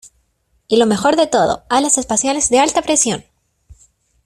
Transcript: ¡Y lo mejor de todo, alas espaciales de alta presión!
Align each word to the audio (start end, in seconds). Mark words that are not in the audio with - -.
¡Y 0.67 0.77
lo 0.77 0.87
mejor 0.87 1.15
de 1.15 1.27
todo, 1.27 1.63
alas 1.69 1.99
espaciales 1.99 2.49
de 2.49 2.57
alta 2.57 2.81
presión! 2.81 3.23